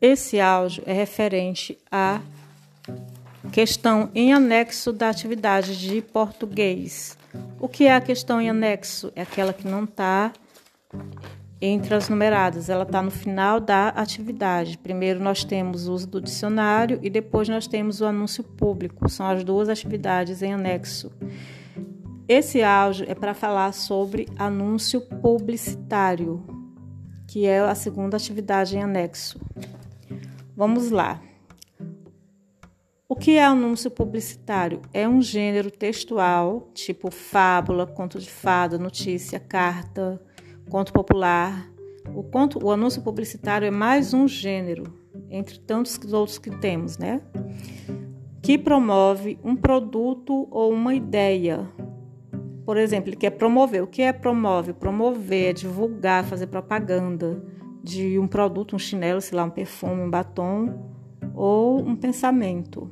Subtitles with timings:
[0.00, 2.20] Esse áudio é referente à
[3.52, 7.18] questão em anexo da atividade de português.
[7.58, 9.12] O que é a questão em anexo?
[9.16, 10.32] É aquela que não está
[11.60, 14.78] entre as numeradas, ela está no final da atividade.
[14.78, 19.08] Primeiro nós temos o uso do dicionário e depois nós temos o anúncio público.
[19.08, 21.10] São as duas atividades em anexo.
[22.28, 26.46] Esse áudio é para falar sobre anúncio publicitário,
[27.26, 29.40] que é a segunda atividade em anexo.
[30.58, 31.22] Vamos lá.
[33.08, 34.82] O que é anúncio publicitário?
[34.92, 40.20] É um gênero textual, tipo fábula, conto de fada, notícia, carta,
[40.68, 41.70] conto popular.
[42.12, 44.82] O, conto, o anúncio publicitário é mais um gênero,
[45.30, 47.22] entre tantos outros que temos, né?
[48.42, 51.70] Que promove um produto ou uma ideia.
[52.66, 53.80] Por exemplo, ele quer promover.
[53.80, 54.72] O que é promove?
[54.72, 57.40] Promover é divulgar, fazer propaganda
[57.82, 60.92] de um produto, um chinelo, sei lá, um perfume, um batom
[61.34, 62.90] ou um pensamento,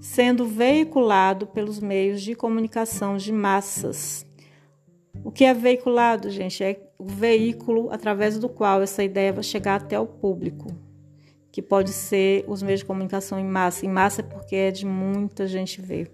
[0.00, 4.26] sendo veiculado pelos meios de comunicação de massas.
[5.24, 6.62] O que é veiculado, gente?
[6.62, 10.68] É o veículo através do qual essa ideia vai chegar até o público,
[11.50, 13.84] que pode ser os meios de comunicação em massa.
[13.84, 16.10] Em massa é porque é de muita gente ver.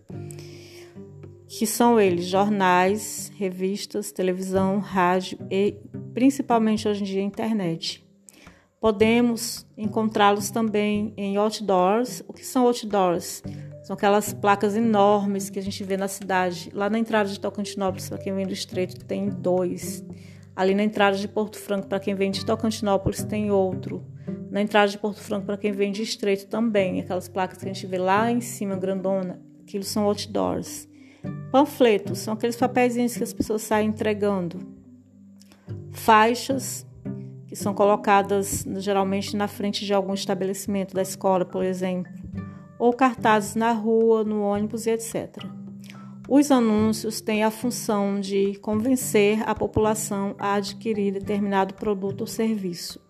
[1.48, 5.76] Que são eles: jornais, revistas, televisão, rádio e
[6.16, 8.02] principalmente hoje em dia internet.
[8.80, 12.24] Podemos encontrá-los também em outdoors.
[12.26, 13.42] O que são outdoors?
[13.84, 16.70] São aquelas placas enormes que a gente vê na cidade.
[16.72, 20.02] Lá na entrada de Tocantinópolis, para quem vem do Estreito, tem dois.
[20.56, 24.02] Ali na entrada de Porto Franco, para quem vem de Tocantinópolis, tem outro.
[24.50, 26.98] Na entrada de Porto Franco, para quem vem de Estreito, também.
[26.98, 30.88] Aquelas placas que a gente vê lá em cima, grandona, aquilo são outdoors.
[31.52, 34.75] Panfletos são aqueles papéis que as pessoas saem entregando.
[35.96, 36.86] Faixas,
[37.46, 42.12] que são colocadas geralmente na frente de algum estabelecimento da escola, por exemplo,
[42.78, 45.36] ou cartazes na rua, no ônibus e etc.
[46.28, 53.00] Os anúncios têm a função de convencer a população a adquirir determinado produto ou serviço.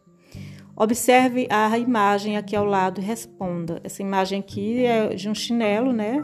[0.76, 3.80] Observe a imagem aqui ao lado e responda.
[3.82, 6.22] Essa imagem aqui é de um chinelo, né?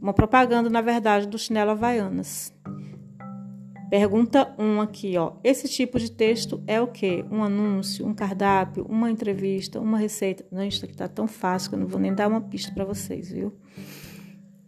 [0.00, 2.54] Uma propaganda, na verdade, do chinelo Havaianas.
[3.90, 5.34] Pergunta 1 um aqui, ó.
[5.44, 7.24] Esse tipo de texto é o quê?
[7.30, 10.44] Um anúncio, um cardápio, uma entrevista, uma receita?
[10.50, 12.84] Não, isso aqui tá tão fácil que eu não vou nem dar uma pista para
[12.84, 13.52] vocês, viu?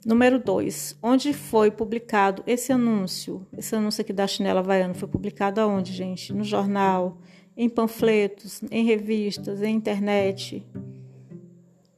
[0.05, 0.99] Número 2.
[1.03, 3.45] Onde foi publicado esse anúncio?
[3.57, 6.33] Esse anúncio aqui da chinela havaiana foi publicado aonde, gente?
[6.33, 7.19] No jornal,
[7.57, 10.65] em panfletos, em revistas, em internet.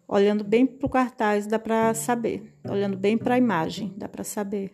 [0.07, 2.55] Olhando bem para o cartaz dá para saber.
[2.67, 4.73] Olhando bem para a imagem dá para saber.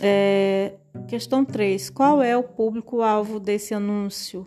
[0.00, 1.90] É, questão 3.
[1.90, 4.46] Qual é o público-alvo desse anúncio?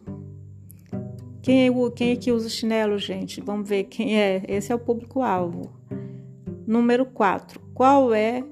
[1.42, 3.40] Quem é, quem é que usa chinelo, gente?
[3.40, 4.44] Vamos ver quem é.
[4.48, 5.72] Esse é o público-alvo.
[6.66, 7.60] Número 4.
[7.74, 8.44] Qual é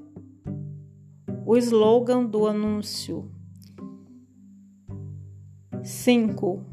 [1.46, 3.32] o slogan do anúncio?
[5.84, 6.64] 5.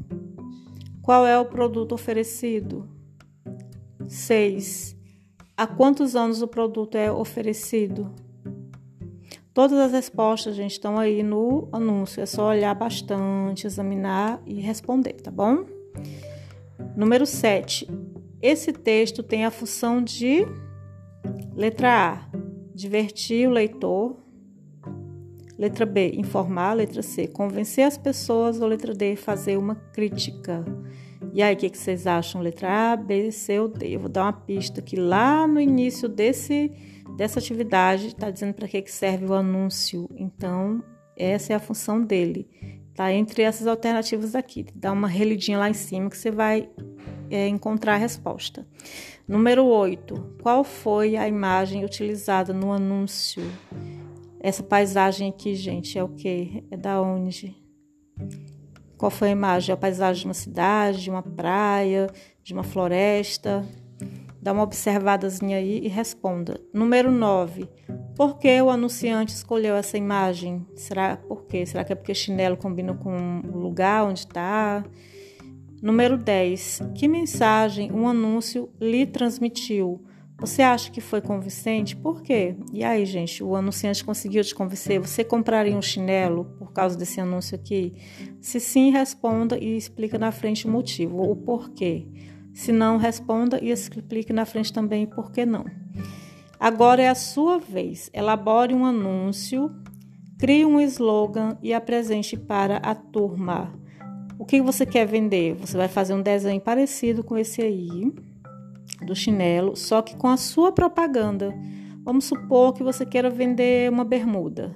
[1.01, 2.87] Qual é o produto oferecido?
[4.07, 4.95] 6.
[5.57, 8.13] Há quantos anos o produto é oferecido?
[9.53, 12.21] Todas as respostas, gente, estão aí no anúncio.
[12.21, 15.65] É só olhar bastante, examinar e responder, tá bom?
[16.95, 17.87] Número 7.
[18.41, 20.47] Esse texto tem a função de
[21.53, 22.29] letra A,
[22.73, 24.20] divertir o leitor.
[25.61, 26.73] Letra B, informar.
[26.73, 28.59] Letra C, convencer as pessoas.
[28.59, 30.65] Ou letra D, fazer uma crítica.
[31.31, 32.41] E aí, o que, vocês acham?
[32.41, 33.95] Letra A, B, C ou D?
[33.95, 36.71] Eu vou dar uma pista que lá no início desse
[37.15, 40.09] dessa atividade, está dizendo para que, que serve o anúncio.
[40.15, 40.83] Então,
[41.15, 42.49] essa é a função dele.
[42.95, 44.65] Tá entre essas alternativas aqui.
[44.73, 46.67] Dá uma relidinha lá em cima que você vai
[47.29, 48.65] é, encontrar a resposta.
[49.27, 50.37] Número 8.
[50.41, 53.43] Qual foi a imagem utilizada no anúncio?
[54.43, 56.63] Essa paisagem aqui, gente, é o que?
[56.71, 57.55] É da onde?
[58.97, 59.71] Qual foi a imagem?
[59.71, 62.09] É a paisagem de uma cidade, de uma praia,
[62.43, 63.63] de uma floresta?
[64.41, 66.59] Dá uma observadazinha aí e responda.
[66.73, 67.69] Número 9.
[68.15, 70.65] Por que o anunciante escolheu essa imagem?
[70.75, 71.63] Será por quê?
[71.63, 74.83] Será que é porque chinelo combina com o lugar onde está?
[75.83, 76.81] Número 10.
[76.95, 80.03] Que mensagem um anúncio lhe transmitiu?
[80.41, 81.95] Você acha que foi convincente?
[81.95, 82.55] Por quê?
[82.73, 84.99] E aí, gente, o anunciante conseguiu te convencer?
[84.99, 87.93] Você compraria um chinelo por causa desse anúncio aqui?
[88.41, 92.07] Se sim, responda e explica na frente o motivo, o porquê.
[92.55, 95.63] Se não, responda e explique na frente também por que não.
[96.59, 98.09] Agora é a sua vez.
[98.11, 99.71] Elabore um anúncio,
[100.39, 103.79] crie um slogan e apresente para a turma.
[104.39, 105.53] O que você quer vender?
[105.53, 108.11] Você vai fazer um desenho parecido com esse aí,
[109.05, 111.53] do chinelo, só que com a sua propaganda.
[112.03, 114.75] Vamos supor que você queira vender uma bermuda.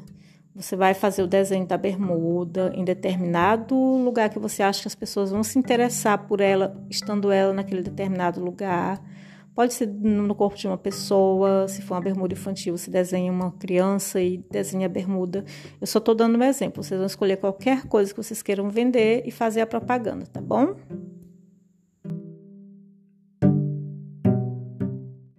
[0.56, 4.96] Você vai fazer o desenho da bermuda em determinado lugar que você acha que as
[4.96, 9.04] pessoas vão se interessar por ela, estando ela naquele determinado lugar.
[9.54, 13.52] Pode ser no corpo de uma pessoa, se for uma bermuda infantil, você desenha uma
[13.52, 15.44] criança e desenha a bermuda.
[15.80, 16.84] Eu só estou dando um exemplo.
[16.84, 20.76] Vocês vão escolher qualquer coisa que vocês queiram vender e fazer a propaganda, tá bom?